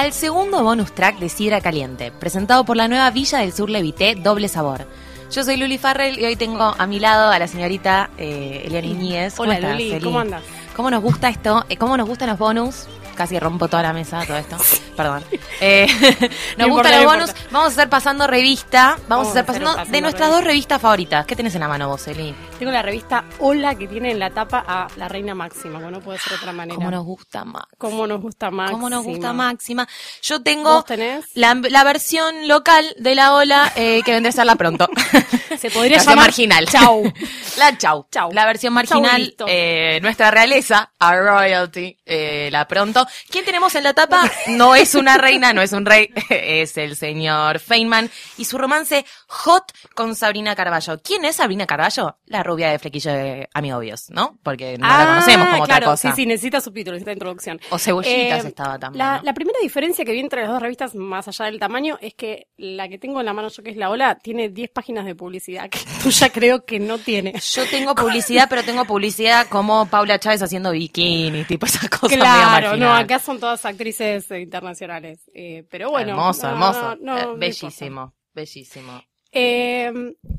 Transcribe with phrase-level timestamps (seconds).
[0.00, 4.14] al segundo bonus track de Sidra Caliente, presentado por la nueva Villa del Sur Levité
[4.14, 4.86] Doble Sabor.
[5.30, 8.86] Yo soy Luli Farrell y hoy tengo a mi lado a la señorita eh, Eliana
[8.86, 9.34] Iñiguez.
[9.34, 10.04] ¿Cómo Hola estás, Luli, Eli?
[10.04, 10.42] ¿cómo andas?
[10.74, 11.66] ¿Cómo nos gusta esto?
[11.68, 12.86] Eh, ¿Cómo nos gustan los bonus?
[13.14, 14.56] Casi rompo toda la mesa, todo esto.
[14.96, 15.24] Perdón.
[15.60, 15.86] Eh,
[16.58, 17.30] nos No gustan los no bonus.
[17.50, 18.96] Vamos a hacer pasando revista.
[19.08, 20.36] Vamos, Vamos a hacer pasando pasando de nuestras revista.
[20.36, 21.26] dos revistas favoritas.
[21.26, 22.34] ¿Qué tenés en la mano vos, Eli?
[22.58, 26.00] Tengo la revista Hola que tiene en la tapa a la reina máxima, bueno, no
[26.00, 26.76] puede ser de otra manera.
[26.76, 27.64] ¿Cómo nos gusta más?
[27.78, 28.72] ¿Cómo nos gusta Máxima?
[28.72, 29.88] ¿Cómo nos gusta Máxima?
[30.22, 31.24] Yo tengo ¿Vos tenés?
[31.34, 34.88] la, la versión local de la ola eh, que vendré a hacerla pronto.
[35.58, 36.66] Se podría Versión llamar marginal.
[36.66, 37.12] Chau.
[37.58, 38.06] La chau.
[38.10, 38.30] Chau.
[38.32, 43.06] La versión marginal, eh, nuestra realeza, a royalty, eh, la pronto.
[43.28, 44.22] ¿Quién tenemos en la tapa?
[44.48, 49.04] No es una reina, no es un rey, es el señor Feynman y su romance
[49.28, 51.00] hot con Sabrina Carballo.
[51.02, 52.18] ¿Quién es Sabrina Carballo?
[52.26, 54.38] La rubia de flequillo de Amigobios, ¿no?
[54.42, 56.10] Porque no la conocemos como Ah, claro, otra cosa.
[56.10, 57.60] Sí, sí, necesita subtítulos, necesita introducción.
[57.70, 58.98] O cebollitas Eh, estaba también.
[58.98, 59.22] La, ¿no?
[59.24, 62.48] la primera diferencia que vi entre las dos revistas, más allá del tamaño, es que
[62.56, 65.14] la que tengo en la mano yo, que es la Ola, tiene 10 páginas de
[65.14, 67.32] publicidad, que tuya creo que no tiene.
[67.40, 72.76] Yo tengo publicidad, pero tengo publicidad como Paula Chávez haciendo bikini, tipo esas cosas Claro,
[72.76, 75.20] no, acá son todas actrices eh, internacionales.
[75.34, 76.10] Eh, pero bueno.
[76.10, 76.96] hermoso, no, hermoso.
[77.00, 79.02] no, no, Eh, bellísimo, bellísimo.
[79.32, 79.92] Eh,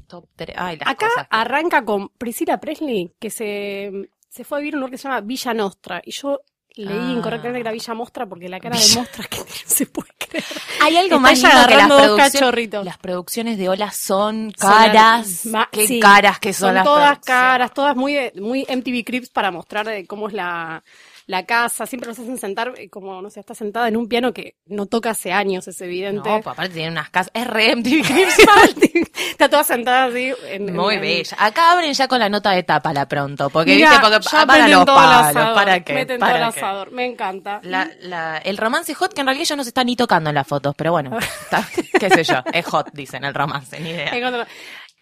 [0.07, 0.55] Top tres.
[0.59, 4.73] Ay, las acá cosas que- arranca con Priscilla Presley, que se, se fue a vivir
[4.73, 6.01] en un lugar que se llama Villa Nostra.
[6.03, 6.41] Y yo
[6.75, 7.11] leí Ah.
[7.17, 10.43] incorrectamente que era Villa Mostra porque la cara de Mostra que se puede creer.
[10.81, 12.85] Hay algo más lindo que las producciones.
[12.85, 15.45] Las producciones de Ola son Son caras.
[15.47, 19.29] ma- Qué sí, caras que son, son las todas caras, todas muy, muy MTV Crips
[19.29, 20.83] para mostrar eh, cómo es la,
[21.31, 21.85] la casa.
[21.87, 24.85] Siempre nos hacen sentar eh, como, no sé, está sentada en un piano que no
[24.85, 26.29] toca hace años, es evidente.
[26.29, 27.31] No, pues aparte tiene unas casas.
[27.33, 28.03] Es re MTV
[29.31, 30.31] está toda sentada así.
[30.47, 31.37] En, Muy en- bella.
[31.39, 33.49] Acá abren ya con la nota de tapa la pronto.
[33.49, 35.27] Porque, Mira, viste, porque ya para meten los todo el palos.
[35.27, 35.93] asador, ¿Para qué?
[35.93, 36.59] Meten todo ¿Para el qué?
[36.59, 37.59] asador, me encanta.
[37.63, 40.35] La, la, el romance hot, que en realidad ellos no se están ni tocando en
[40.35, 41.67] las fotos, pero bueno, está-
[41.99, 44.11] qué sé yo, es hot, dicen el romance, ni idea.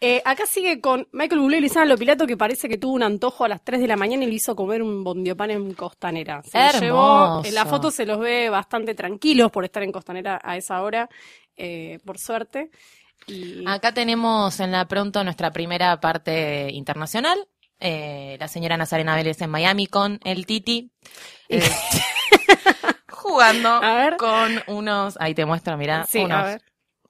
[0.02, 3.44] Eh, acá sigue con Michael Bublé y Luisana Lopilato que parece que tuvo un antojo
[3.44, 6.42] a las 3 de la mañana y le hizo comer un bondiopan en Costanera.
[6.44, 10.40] Se lo llevó, en la foto se los ve bastante tranquilos por estar en Costanera
[10.42, 11.10] a esa hora,
[11.58, 12.72] eh, por suerte.
[13.28, 17.38] Y Acá tenemos en la pronto nuestra primera parte internacional.
[17.81, 20.92] Eh, la señora Nazarena Vélez en Miami con el Titi.
[21.50, 21.62] eh,
[23.10, 24.18] jugando A ver.
[24.18, 26.62] con unos, ahí te muestro, mirá, Sí, unos- a ver.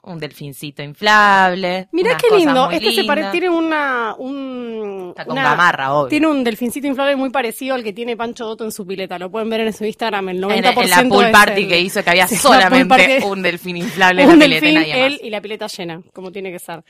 [0.02, 1.88] Un delfincito inflable.
[1.92, 3.32] Mirá qué lindo, muy este se pare- lindas.
[3.34, 6.08] tiene una, un, Está con una- gamarra, obvio.
[6.10, 9.20] tiene un delfincito inflable muy parecido al que tiene Pancho Dotto en su pileta.
[9.20, 11.68] Lo pueden ver en su Instagram, el en, 90% en la pool es party el-
[11.68, 15.02] que hizo que había Sí, solamente un delfín inflable en la pileta delfín, nadie más.
[15.08, 16.84] él y la pileta llena, como tiene que ser.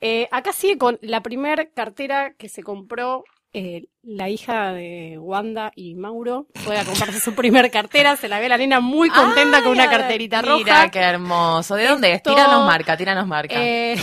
[0.00, 3.24] Eh, acá sigue con la primer cartera que se compró
[3.56, 6.48] eh, la hija de Wanda y Mauro.
[6.56, 9.88] Fue a comprarse su primer cartera, se la ve la nena muy contenta con una
[9.88, 10.90] carterita mira, roja.
[10.90, 11.76] qué hermoso.
[11.76, 12.22] ¿De dónde es?
[12.22, 13.54] Tíranos marca, tíranos marca.
[13.56, 13.96] Eh,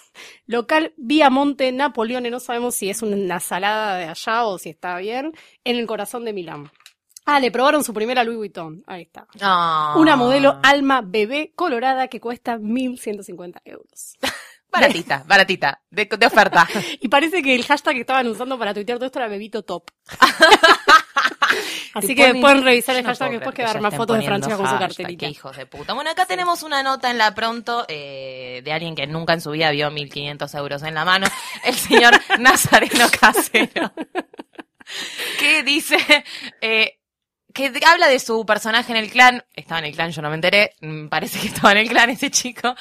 [0.46, 5.32] local Viamonte Napoleone, no sabemos si es una salada de allá o si está bien,
[5.64, 6.70] en el corazón de Milán.
[7.24, 8.82] Ah, le probaron su primera Louis Vuitton.
[8.86, 9.26] Ahí está.
[9.40, 9.94] Ah.
[9.96, 14.18] Una modelo Alma Bebé colorada que cuesta 1.150 euros.
[14.72, 16.66] Baratita, baratita, de, de oferta.
[17.00, 19.90] Y parece que el hashtag que estaban usando para tuitear todo esto era Bebito Top.
[21.94, 24.56] Así que ponen- pueden revisar el no hashtag después quedar ya más fotos de Francia
[24.56, 25.16] con su.
[25.18, 25.92] Qué hijos de puta.
[25.94, 29.50] Bueno, acá tenemos una nota en la pronto eh, de alguien que nunca en su
[29.50, 31.26] vida vio 1.500 euros en la mano,
[31.64, 33.92] el señor Nazareno Casero,
[35.40, 35.96] que dice...
[36.60, 36.99] eh,
[37.52, 40.36] que habla de su personaje en el clan, estaba en el clan, yo no me
[40.36, 42.74] enteré, mm, parece que estaba en el clan ese chico.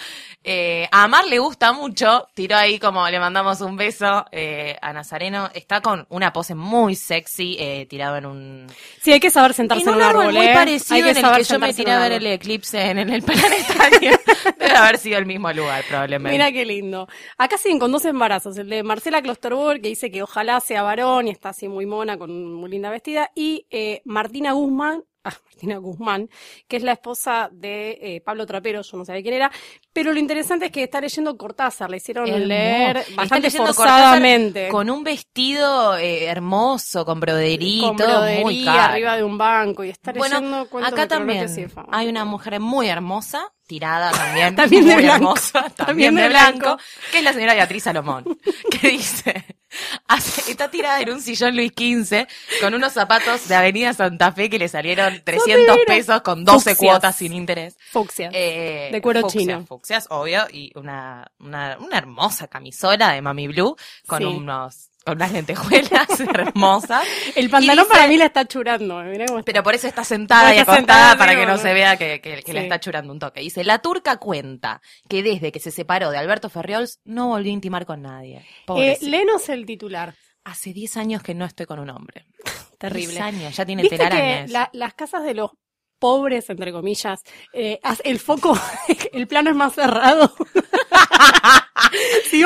[0.43, 4.93] Eh, a Amar le gusta mucho, tiró ahí como le mandamos un beso eh, a
[4.93, 8.67] Nazareno, está con una pose muy sexy, eh, tirado en un,
[9.01, 10.49] Sí, hay que saber sentarse en un árbol muy ¿eh?
[10.49, 13.09] Hay parecido que en el que yo me tiré a ver el eclipse en, en
[13.09, 14.11] el planetario.
[14.57, 16.31] Debe haber sido el mismo lugar, probablemente.
[16.31, 17.07] Mira qué lindo.
[17.37, 18.57] Acá siguen con dos embarazos.
[18.57, 22.17] El de Marcela Klosterbourg, que dice que ojalá sea varón y está así muy mona,
[22.17, 23.29] con muy linda vestida.
[23.35, 23.65] Y
[24.05, 26.29] Martina Guzmán, ah, Martina Guzmán,
[26.67, 29.51] que es la esposa de eh, Pablo Trapero, yo no sabía quién era.
[29.91, 34.69] Pero lo interesante es que está leyendo Cortázar, le hicieron leer bastante forzadamente.
[34.69, 38.93] Con un vestido eh, hermoso, con broderito, con muy brodería caro.
[38.93, 41.47] arriba de un banco y está Bueno, leyendo cuentos acá de también
[41.91, 45.15] hay una mujer muy hermosa, tirada también, También de muy blanco.
[45.15, 46.77] hermosa, también, También de blanco, blanco.
[47.11, 48.23] que es la señora Beatriz Salomón,
[48.71, 49.45] que dice,
[50.47, 52.27] está tirada en un sillón Luis XV
[52.61, 55.77] con unos zapatos de Avenida Santa Fe que le salieron 300 divinos.
[55.85, 56.77] pesos con 12 Fucsias.
[56.77, 57.77] cuotas sin interés.
[57.91, 58.29] Fucsia.
[58.33, 59.65] Eh, De cuero fucsias, chino.
[59.65, 63.75] Fucsias, obvio, y una, una, una hermosa camisola de Mami Blue
[64.07, 64.25] con Sí.
[64.25, 67.03] unos con unas lentejuelas hermosas.
[67.35, 69.01] El pantalón dice- para mí la está churando.
[69.01, 69.51] eh, mirá cómo está.
[69.51, 72.21] Pero por eso está sentada Está y acostada sentada, para que no se vea que,
[72.21, 72.65] que, que le Sí.
[72.65, 73.39] está churando un toque.
[73.41, 77.53] Dice, la turca cuenta que desde que se separó de Alberto Ferriols no volvió a
[77.53, 78.45] intimar con nadie.
[78.77, 80.13] Eh, léenos el titular.
[80.43, 82.25] Hace 10 años que no estoy con un hombre.
[82.77, 83.13] Terrible.
[83.13, 84.49] 10 años, ya tiene que telarañas.
[84.51, 85.51] la- las casas de los
[85.99, 87.19] pobres, entre comillas,
[87.51, 88.57] eh, el foco,
[89.13, 90.33] el plano es más cerrado.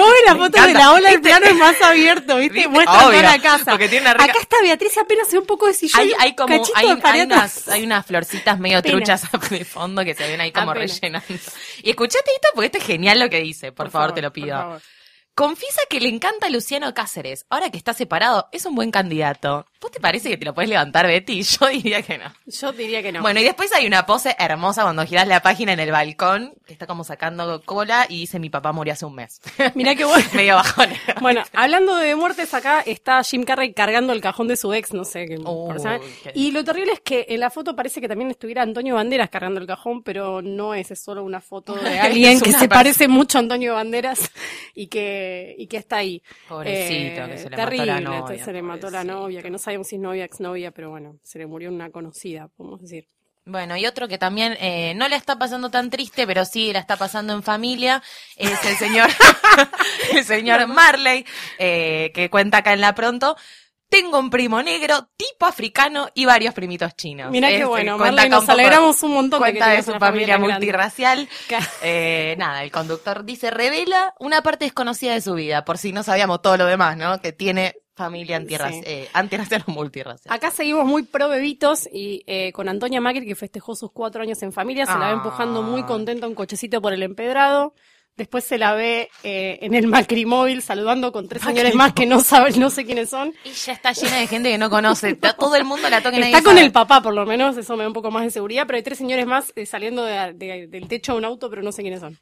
[0.04, 2.54] Vos ves la foto de la ola, el Este- plano es más abierto, ¿viste?
[2.54, 2.70] ¿Viste?
[2.70, 3.72] Muestra Obvio, toda la casa.
[3.72, 6.02] porque tiene una rica- Acá está Beatriz apenas se ve un poco de sillón.
[6.02, 10.14] Hay, hay como, hay, de hay unas, hay unas florcitas medio truchas de fondo que
[10.16, 11.28] se ven ahí como rellenando.
[11.82, 14.58] Y escuchate esto porque esto es genial lo que dice, por, favor, te lo pido.
[14.58, 14.82] favor.
[15.36, 17.46] Confiesa que le encanta Luciano Cáceres.
[17.50, 19.66] Ahora que está separado, es un buen candidato.
[19.84, 21.44] ¿Vos te parece que te lo puedes levantar, Betty?
[21.44, 22.32] Yo diría que no.
[22.46, 23.22] Yo diría que no.
[23.22, 26.72] Bueno, y después hay una pose hermosa cuando girás la página en el balcón, que
[26.72, 29.42] está como sacando cola y dice mi papá murió hace un mes.
[29.76, 30.26] Mirá qué bueno.
[30.34, 30.90] Medio bajón.
[31.20, 35.04] Bueno, hablando de muertes, acá está Jim Carrey cargando el cajón de su ex, no
[35.04, 35.38] sé qué.
[36.34, 39.60] Y lo terrible es que en la foto parece que también estuviera Antonio Banderas cargando
[39.60, 43.38] el cajón, pero no es, es solo una foto de alguien que se parece mucho
[43.38, 44.32] a Antonio Banderas
[44.74, 46.22] y que, y que está ahí.
[46.48, 48.46] Pobrecito, Eh, que se le terrible, mató la novia.
[48.46, 51.40] se le mató la novia, que no sabemos si es novia, exnovia, pero bueno, se
[51.40, 53.08] le murió una conocida, podemos decir.
[53.46, 56.80] Bueno, y otro que también eh, no le está pasando tan triste, pero sí la
[56.80, 58.02] está pasando en familia,
[58.38, 59.10] es el señor,
[60.14, 61.26] el señor Marley,
[61.60, 63.36] eh, que cuenta acá en la pronto.
[63.90, 67.30] Tengo un primo negro, tipo africano y varios primitos chinos.
[67.30, 69.92] Mirá qué Este, bueno, cuenta Marley, nos alegramos un montón de que Cuenta de su
[69.92, 70.54] una familia grande.
[70.54, 71.30] multirracial.
[71.84, 76.02] Eh, nada, el conductor dice, revela una parte desconocida de su vida, por si no
[76.02, 77.22] sabíamos todo lo demás, ¿no?
[77.22, 78.84] Que tiene familia antirraci- Sí.
[78.86, 80.34] eh, antirracial o multirracial.
[80.36, 84.42] Acá seguimos muy pro bebitos y eh, con Antonia Macri que festejó sus cuatro años
[84.44, 85.12] en familia, se la ve Ah.
[85.14, 87.74] empujando muy contenta un cochecito por el empedrado.
[88.16, 92.20] Después se la ve eh, en el Macrimóvil saludando con tres señores más que no
[92.20, 93.34] saben, no sé quiénes son.
[93.44, 95.16] Y ya está llena de gente que no conoce.
[95.16, 96.64] Todo el mundo la toca nadie Está con sabe.
[96.68, 98.84] el papá, por lo menos, eso me da un poco más de seguridad, pero hay
[98.84, 101.82] tres señores más eh, saliendo de- de- del techo de un auto, pero no sé
[101.82, 102.20] quiénes son.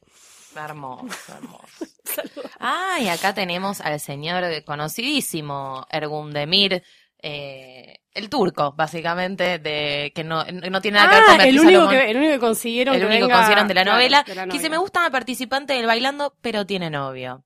[0.55, 1.85] Hermoso, hermoso.
[2.59, 6.83] Ah, y acá tenemos al señor conocidísimo, Ergundemir,
[7.21, 11.39] eh, el turco, básicamente, de que no, no tiene nada que ver con Ah, el
[11.55, 11.91] Beatriz único, Salomón.
[11.95, 14.35] que, el único que consiguieron el que único venga- consiguieron de la claro, novela, de
[14.35, 14.69] la que dice, novela.
[14.69, 17.45] me gusta participante del bailando, pero tiene novio.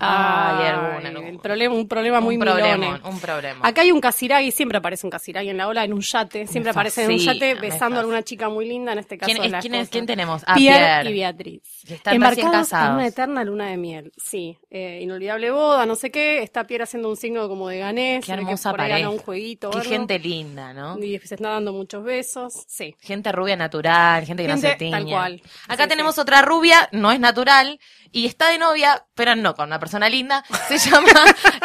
[0.00, 1.20] Ay, Ay, alguna, no.
[1.26, 3.00] el problema, un problema muy un problema, milone.
[3.04, 3.66] un problema.
[3.66, 6.70] Acá hay un Casiraghi, siempre aparece un Casiraghi en la ola, en un yate, siempre
[6.70, 9.50] aparece en un yate besando a alguna chica muy linda, en este caso ¿Quién, es
[9.50, 10.42] la quién, es- quién tenemos?
[10.46, 11.10] Ah, Pierre, Pierre.
[11.10, 11.62] y Beatriz.
[11.86, 14.56] Que están Embarcados en una eterna luna de miel, sí.
[14.70, 18.26] Eh, inolvidable boda, no sé qué, está Pierre haciendo un signo como de ganés, Qué
[18.26, 19.08] que hermosa gana pareja.
[19.10, 20.98] un jueguito Qué gente linda, ¿no?
[20.98, 22.94] Y se está dando muchos besos, sí.
[23.00, 24.90] Gente rubia natural, gente que no Gente se tiñe.
[24.90, 25.42] tal cual.
[25.68, 26.20] Acá Sí, tenemos sí.
[26.20, 27.80] otra rubia, no es natural,
[28.12, 30.44] y está de novia, pero no con una persona linda.
[30.68, 31.08] Se llama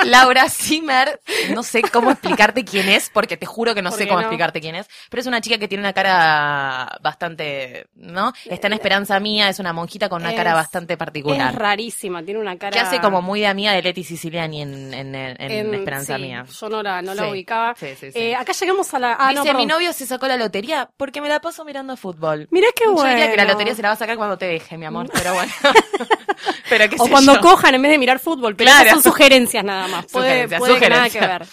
[0.05, 1.19] Laura Zimmer.
[1.53, 4.21] No sé cómo explicarte quién es, porque te juro que no ¿Por sé cómo no?
[4.27, 4.87] explicarte quién es.
[5.09, 8.33] Pero es una chica que tiene una cara bastante, ¿no?
[8.45, 11.53] Está en Esperanza Mía, es una monjita con una cara Es- bastante Es particular.
[11.57, 12.71] rarísima, tiene una cara...
[12.71, 16.15] Que hace como muy de amiga de Leti Siciliani en, en, en, en en- Esperanza
[16.17, 16.45] sí, Mía.
[16.59, 17.75] Yo no la, no la Sí, ubicaba.
[17.79, 18.19] sí, sí, sí.
[18.19, 19.17] Eh, acá llegamos a la...
[19.19, 22.47] Ah, no, Dice, mi novio se sacó la lotería porque me la paso mirando fútbol.
[22.51, 23.09] Mirá qué Yo bueno.
[23.09, 25.33] diría que la lotería se la va a sacar cuando te deje, mi amor, pero
[25.33, 25.51] bueno.
[26.69, 27.41] pero qué O sé cuando yo.
[27.41, 28.85] cojan en vez de mirar fútbol, pero Claro.
[28.89, 30.05] esas son sugerencias nada más.
[30.11, 31.45] Puede, puede que nada que ver.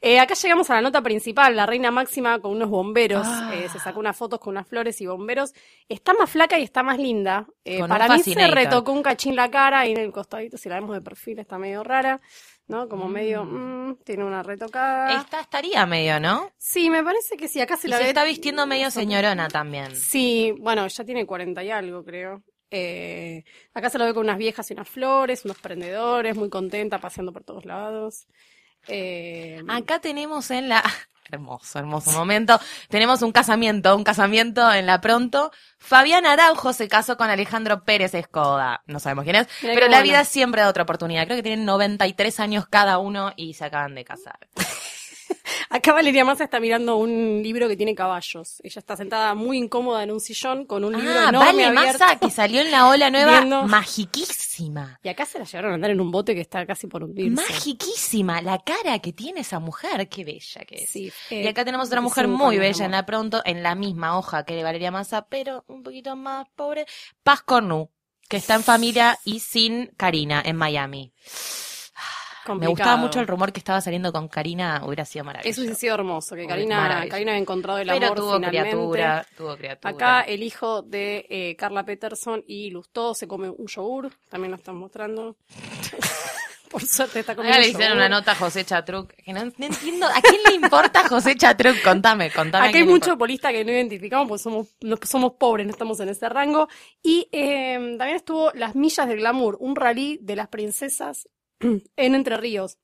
[0.00, 3.24] Eh, acá llegamos a la nota principal, la reina máxima con unos bomberos.
[3.24, 3.52] Ah.
[3.54, 5.52] Eh, se sacó unas fotos con unas flores y bomberos.
[5.88, 7.46] Está más flaca y está más linda.
[7.64, 10.74] Eh, para mí se retocó un cachín la cara y en el costadito, si la
[10.76, 12.20] vemos de perfil, está medio rara.
[12.68, 12.88] ¿No?
[12.88, 15.20] Como medio, mm, tiene una retocada.
[15.20, 16.50] Esta estaría medio, ¿no?
[16.56, 17.60] Sí, me parece que sí.
[17.60, 18.08] Acá se Y la se ve.
[18.10, 19.94] está vistiendo medio señorona también.
[19.96, 22.42] Sí, bueno, ya tiene 40 y algo, creo.
[22.74, 26.98] Eh, acá se lo ve con unas viejas y unas flores, unos prendedores, muy contenta,
[26.98, 28.26] paseando por todos lados.
[28.88, 30.82] Eh, Acá tenemos en la...
[31.30, 32.58] Hermoso, hermoso momento.
[32.88, 35.50] Tenemos un casamiento, un casamiento en la pronto.
[35.78, 38.82] Fabián Araujo se casó con Alejandro Pérez Escoda.
[38.86, 40.02] No sabemos quién es, Mirá pero la bueno.
[40.02, 41.24] vida siempre da otra oportunidad.
[41.24, 44.38] Creo que tienen 93 años cada uno y se acaban de casar.
[45.70, 48.60] acá Valeria Massa está mirando un libro que tiene caballos.
[48.62, 51.98] Ella está sentada muy incómoda en un sillón con un libro Ah, enorme Vale abierto.
[51.98, 54.98] Massa, que salió en la ola nueva, Viendo- magiquísima.
[55.02, 57.30] Y acá se la llevaron a andar en un bote que está casi por hundirse.
[57.52, 60.90] Magiquísima, la cara que tiene esa mujer, qué bella que es.
[60.90, 63.74] Sí, y eh, acá tenemos otra mujer 25 muy bella en la pronto, en la
[63.74, 66.86] misma hoja que Valeria Massa, pero un poquito más pobre.
[67.22, 67.90] Paz Cornu,
[68.28, 71.12] que está en familia y sin Karina en Miami.
[72.58, 75.50] Me gustaba mucho el rumor que estaba saliendo con Karina, hubiera sido maravilloso.
[75.50, 77.06] Eso hubiese sido hermoso, que Karina.
[77.08, 78.68] Karina había encontrado el pero amor tuvo finalmente.
[78.70, 79.90] criatura, tuvo criatura.
[79.94, 84.56] Acá el hijo de eh, Carla Peterson y Lustó se come un yogur, también lo
[84.56, 85.36] están mostrando.
[86.70, 88.06] Por suerte está comiendo le hicieron yogur.
[88.06, 89.12] una nota a José Chatruc.
[89.22, 90.06] Que no, no entiendo.
[90.06, 91.82] ¿A quién le importa José Chatruc?
[91.82, 92.66] Contame, contame.
[92.68, 95.72] Aquí hay quién le mucho polista que no identificamos porque somos, no- somos pobres, no
[95.72, 96.68] estamos en ese rango.
[97.02, 101.28] Y eh, también estuvo Las Millas del Glamour, un rally de las princesas
[101.96, 102.78] en Entre Ríos.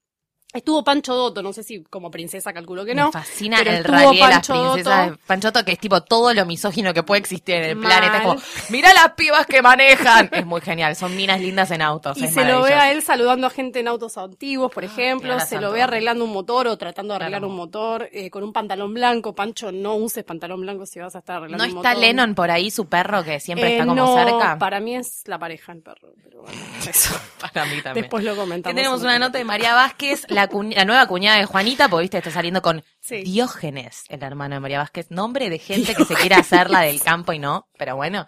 [0.55, 3.07] Estuvo Pancho Dotto, no sé si como princesa calculo que no.
[3.07, 5.11] Me fascina pero el rally de las Pancho princesas Dotto.
[5.12, 7.87] de Panchoto, que es tipo todo lo misógino que puede existir en el Mal.
[7.93, 8.17] planeta.
[8.17, 8.40] Es como,
[8.71, 10.31] mira las pibas que manejan.
[10.33, 12.17] Es muy genial, son minas lindas en autos.
[12.17, 15.25] Y es se lo ve a él saludando a gente en autos antiguos, por ejemplo.
[15.28, 17.49] mira la Se lo ve arreglando un motor o tratando de arreglar Claro.
[17.50, 19.35] un motor eh, con un pantalón blanco.
[19.35, 21.95] Pancho, no uses pantalón blanco si vas a estar arreglando ¿No un está.
[21.95, 24.59] Lennon por ahí, su perro, que siempre Eh, está como no, cerca?
[24.59, 27.14] Para mí es la pareja el perro, pero bueno, eso.
[27.38, 28.05] Para mí también.
[28.05, 28.75] Después lo comentamos.
[28.75, 32.02] tenemos en una nota de María Vázquez, la, cuñ- la nueva cuñada de Juanita, porque
[32.02, 33.23] viste, está saliendo con Sí.
[33.23, 37.00] Diógenes, el hermano de María Vázquez, nombre de gente que se quiere hacer la del
[37.02, 38.26] campo y no, pero bueno.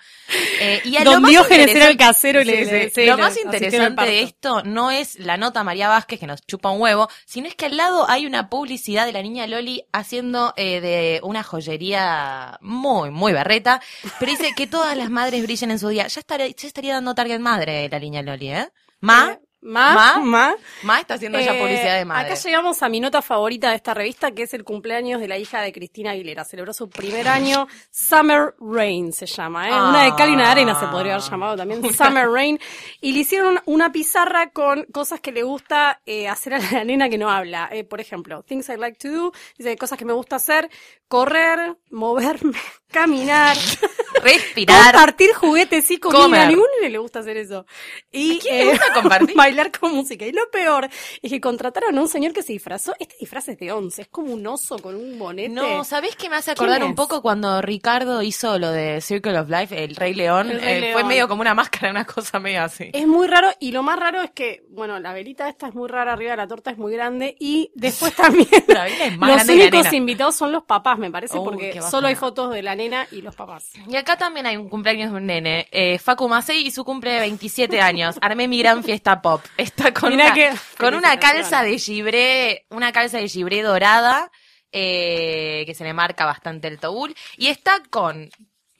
[0.60, 2.92] Eh, y a lo Don más Diógenes era el casero y le- Sí, le- sí.
[3.02, 6.70] sí, Lo más interesante de esto no es la nota María Vázquez que nos chupa
[6.70, 10.54] un huevo, sino es que al lado hay una publicidad de la niña Loli haciendo
[10.56, 13.80] eh, de una joyería muy, muy berreta,
[14.18, 16.06] pero dice que todas las madres brillen en su día.
[16.06, 18.68] Ya estaría, ya estaría dando target madre la niña Loli, ¿eh?
[19.00, 21.00] Ma, Eh, Ma, Ma, ma.
[21.00, 22.32] Está haciendo ya Eh, publicidad de madre.
[22.32, 25.36] Acá llegamos a mi nota favorita de esta revista, que es el cumpleaños de la
[25.36, 26.44] hija de Cristina Aguilera.
[26.44, 27.68] Celebró su primer año.
[27.90, 29.72] Summer Rain se llama, ¿eh?
[29.72, 31.82] Una de cal y una de arena se podría haber llamado también.
[31.92, 32.58] Summer Rain.
[33.02, 37.08] Y le hicieron una pizarra con cosas que le gusta eh, hacer a la nena
[37.10, 37.68] que no habla.
[37.70, 39.32] Eh, por ejemplo, things I like to do.
[39.58, 40.70] Dice cosas que me gusta hacer.
[41.06, 42.56] Correr, moverme,
[42.90, 43.56] caminar.
[44.22, 44.92] Respirar.
[44.92, 46.22] Compartir juguetes y comida.
[46.22, 46.40] Comer.
[46.40, 47.64] A ninguno le gusta hacer eso.
[48.12, 49.34] Y, ¿A quién le gusta compartir?
[49.36, 50.26] bailar con música.
[50.26, 50.88] Y lo peor
[51.22, 52.94] es que contrataron a un señor que se disfrazó.
[52.98, 54.02] Este disfraz es de once.
[54.02, 55.48] Es como un oso con un bonete.
[55.48, 59.38] No, ¿sabés qué me hace acordar ¿Quién un poco cuando Ricardo hizo lo de Circle
[59.38, 60.50] of Life, el Rey León?
[60.50, 60.92] El Rey Eh, León.
[60.92, 62.90] Fue medio como una máscara, una cosa medio así.
[62.92, 63.48] Es muy raro.
[63.58, 66.12] Y lo más raro es que, bueno, la velita esta es muy rara.
[66.12, 67.36] Arriba de la torta es muy grande.
[67.38, 68.48] Y después también.
[68.66, 72.08] La velita es más los únicos invitados son los papás, me parece, Uy, porque solo
[72.08, 73.70] hay fotos de la nena y los papás.
[73.88, 77.12] Y acá también hay un cumpleaños de un nene, eh, Facu Macei, y su cumple
[77.12, 78.16] de 27 años.
[78.20, 79.44] Armé mi gran fiesta pop.
[79.56, 84.30] Está con, Mirá una, que- con una calza de gibré, una calza de gibré dorada,
[84.72, 87.14] eh, que se le marca bastante el tobul.
[87.36, 88.30] Y está con,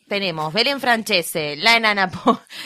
[0.09, 2.11] tenemos Belén Francese, la enana,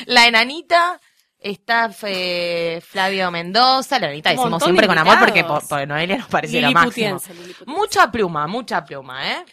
[0.07, 1.01] la enanita,
[1.39, 5.87] está eh, Flavio Mendoza, la enanita Un decimos siempre de con amor porque por, por
[5.89, 7.19] Noelia nos parece lo Lili máximo.
[7.19, 7.65] Lili Putiense.
[7.67, 9.45] Mucha pluma, mucha pluma, ¿eh?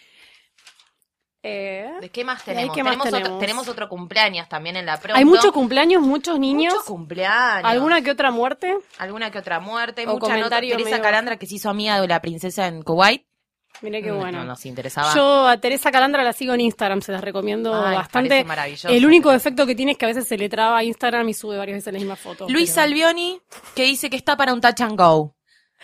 [1.44, 2.76] Eh, ¿De qué más ¿Y ahí tenemos?
[2.76, 3.40] qué más tenemos, Otro, tenemos?
[3.40, 5.18] tenemos otro cumpleaños también en la pronto.
[5.18, 6.74] hay muchos cumpleaños, muchos niños.
[6.74, 7.68] Muchos cumpleaños.
[7.70, 8.78] ¿Alguna que otra muerte?
[9.00, 10.04] Alguna que otra muerte.
[10.04, 10.34] O Mucha nota.
[10.36, 13.26] comentario Teresa medio- Calandra que se hizo amiga de la princesa en Kuwait.
[13.82, 14.38] Mirá qué Mm, bueno.
[14.40, 15.16] No nos interesaba.
[15.16, 18.44] Yo a Teresa Calandra la sigo en Instagram, se las recomiendo Ay, bastante.
[18.44, 18.90] maravilloso.
[18.90, 21.34] El único defecto que tiene es que a veces se le traba a Instagram y
[21.34, 22.48] sube varias veces la misma foto.
[22.50, 23.42] Luis pero- Salvioni
[23.74, 25.34] que dice que está para un touch and go.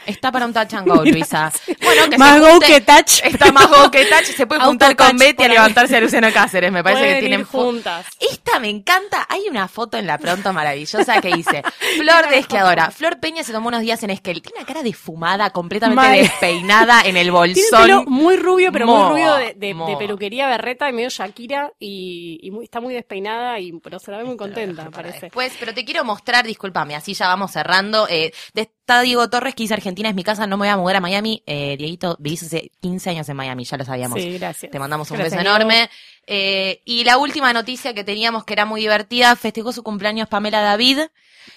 [0.06, 1.51] Está para un touch and go, Luisa.
[1.82, 3.20] Bueno, que Más se go que touch.
[3.24, 4.25] Está más go que touch.
[4.25, 6.72] Se puede juntar con Betty a levantarse a Luciano Cáceres.
[6.72, 8.06] Me parece Pueden que tienen ir juntas.
[8.20, 9.25] Esta me encanta.
[9.30, 11.62] Hay una foto en la pronto maravillosa que dice
[11.98, 12.92] Flor de esquiadora.
[12.92, 14.42] Flor Peña se tomó unos días en Esquel.
[14.42, 17.56] Tiene una cara defumada, completamente despeinada en el bolsón.
[17.56, 19.98] Tiene el pelo muy rubio, pero muy rubio de, de- de moa.
[20.00, 24.18] peluquería berreta y medio Shakira y, y muy- está muy despeinada y pero se la
[24.20, 25.22] ve muy contenta, parece.
[25.22, 28.08] Después, pero te quiero mostrar, discúlpame, así ya vamos cerrando.
[28.10, 30.77] Eh, de- está Diego Torres que dice Argentina es mi casa, no me voy a
[30.77, 31.44] mudar a Miami.
[31.46, 34.22] Eh, Dieguito, vivís hace 15 años en Miami, ya lo sabíamos.
[34.22, 34.72] Sí, gracias.
[34.72, 35.89] Te mandamos un Gracias, beso enorme.
[36.25, 40.62] Eh, y la última noticia que teníamos que era muy divertida, festejó su cumpleaños Pamela
[40.62, 41.00] David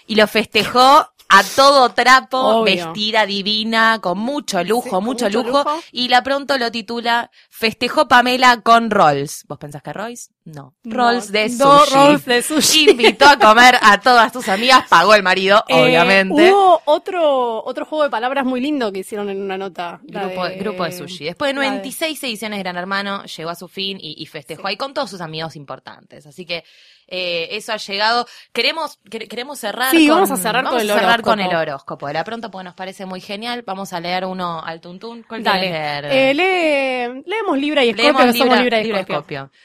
[0.09, 2.65] y lo festejó a todo trapo, Obvio.
[2.65, 5.81] vestida divina, con mucho lujo, Sí, mucho, mucho lujo, lujo.
[5.93, 9.45] Y la pronto lo titula Festejó Pamela con Rolls.
[9.49, 10.31] ¿Vos pensás que Royce?
[10.45, 10.75] No.
[10.83, 11.95] Rolls de sushi.
[11.95, 12.91] rolls de sushi.
[12.91, 16.51] Invitó a comer a todas tus amigas, pagó el marido, Eh, obviamente.
[16.53, 20.01] Hubo otro, otro juego de palabras muy lindo que hicieron en una nota.
[20.03, 21.25] Grupo, de- grupo de sushi.
[21.27, 24.27] Después de la de- 96 ediciones de Gran Hermano, llegó a su fin y, y
[24.27, 26.27] festejó ahí con todos sus amigos importantes.
[26.27, 26.65] Así que
[27.11, 28.27] eh, eso ha llegado.
[28.53, 31.41] Queremos quere- queremos cerrar Sí, con, vamos a cerrar vamos con el a cerrar con
[31.41, 32.07] el horóscopo.
[32.07, 33.63] De la pronto, porque nos parece muy genial.
[33.67, 35.23] Vamos a leer uno al tuntún.
[35.25, 35.71] ¿Cuál Dale.
[35.71, 36.05] leer?
[36.07, 39.39] Eh, lee- leemos Libra y Escorpio, Leemos que somos Libra- Libra y Libra y Escorpio.
[39.45, 39.61] Escorpio.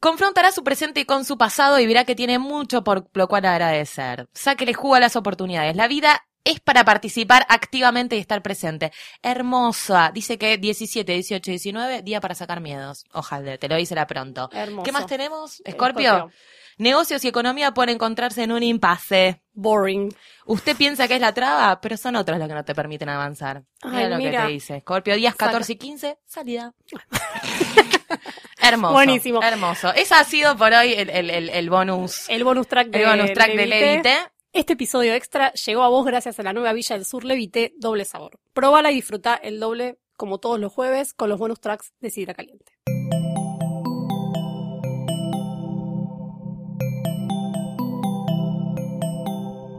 [0.00, 4.28] Confrontará su presente con su pasado y verá que tiene mucho por lo cual agradecer.
[4.34, 5.76] Sáquele jugo a las oportunidades.
[5.76, 8.92] La vida es para participar activamente y estar presente.
[9.22, 10.10] Hermosa.
[10.12, 13.06] Dice que 17, 18, 19, día para sacar miedos.
[13.14, 14.50] Ojalá, te lo dice la pronto.
[14.52, 14.82] Hermoso.
[14.84, 15.60] ¿Qué más tenemos?
[15.60, 16.30] Eh, Escorpio.
[16.78, 19.40] Negocios y economía pueden encontrarse en un impasse.
[19.52, 20.12] Boring.
[20.46, 23.62] Usted piensa que es la traba, pero son otros los que no te permiten avanzar.
[23.84, 24.40] Mira Ay, lo mira.
[24.42, 24.76] que te dice.
[24.78, 25.46] Escorpio, días Saca.
[25.46, 26.74] 14 y 15, salida.
[28.60, 28.94] hermoso.
[28.94, 29.42] Buenísimo.
[29.42, 29.92] Hermoso.
[29.94, 32.28] Ese ha sido por hoy el, el, el, el bonus.
[32.28, 33.92] El bonus track de El bonus track de del Elite.
[33.94, 34.30] Elite.
[34.52, 38.04] Este episodio extra llegó a vos gracias a la nueva Villa del Sur Levité Doble
[38.04, 38.38] Sabor.
[38.52, 42.34] Probala y disfruta el doble como todos los jueves con los bonus tracks de Sidra
[42.34, 42.72] Caliente.